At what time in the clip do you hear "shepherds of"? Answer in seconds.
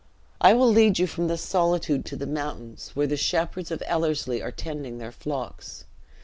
3.15-3.83